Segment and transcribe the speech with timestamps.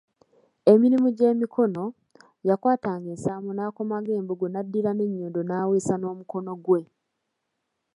[0.71, 1.83] Emirimu egy'emikono,
[2.47, 6.81] yakwatanga ensaamu n'akomaga embugo n'addira n'ennyondo n'aweesa n'omukono gwe.